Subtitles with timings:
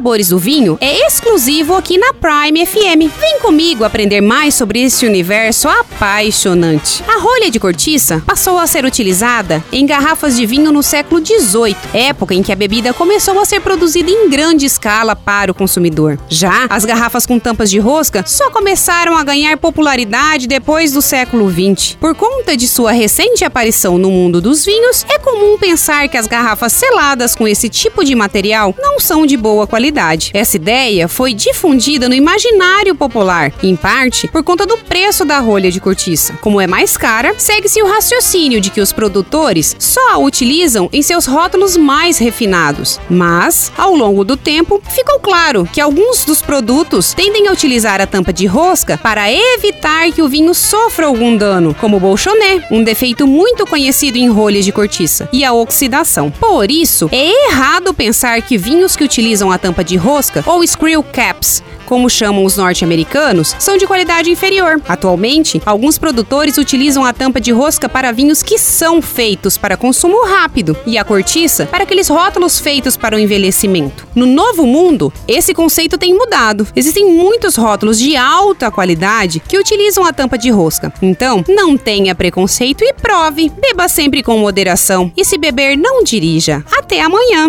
[0.00, 3.12] Sabores do Vinho é exclusivo aqui na Prime FM.
[3.20, 7.04] Vem comigo aprender mais sobre esse universo apaixonante.
[7.06, 11.76] A rolha de cortiça passou a ser utilizada em garrafas de vinho no século XVIII,
[11.92, 16.18] época em que a bebida começou a ser produzida em grande escala para o consumidor.
[16.30, 21.50] Já as garrafas com tampas de rosca só começaram a ganhar popularidade depois do século
[21.50, 21.98] XX.
[22.00, 26.26] Por conta de sua recente aparição no mundo dos vinhos, é comum pensar que as
[26.26, 29.89] garrafas seladas com esse tipo de material não são de boa qualidade.
[30.32, 35.70] Essa ideia foi difundida no imaginário popular, em parte por conta do preço da rolha
[35.70, 36.34] de cortiça.
[36.40, 41.02] Como é mais cara, segue-se o raciocínio de que os produtores só a utilizam em
[41.02, 43.00] seus rótulos mais refinados.
[43.08, 48.06] Mas, ao longo do tempo, ficou claro que alguns dos produtos tendem a utilizar a
[48.06, 52.82] tampa de rosca para evitar que o vinho sofra algum dano, como o bolchoné, um
[52.82, 56.30] defeito muito conhecido em rolhas de cortiça, e a oxidação.
[56.30, 61.00] Por isso, é errado pensar que vinhos que utilizam a tampa de rosca ou screw
[61.00, 64.82] caps, como chamam os norte-americanos, são de qualidade inferior.
[64.88, 70.24] Atualmente, alguns produtores utilizam a tampa de rosca para vinhos que são feitos para consumo
[70.24, 74.08] rápido e a cortiça para aqueles rótulos feitos para o envelhecimento.
[74.12, 76.66] No novo mundo, esse conceito tem mudado.
[76.74, 80.92] Existem muitos rótulos de alta qualidade que utilizam a tampa de rosca.
[81.00, 83.50] Então, não tenha preconceito e prove.
[83.60, 86.64] Beba sempre com moderação e se beber, não dirija.
[86.76, 87.48] Até amanhã!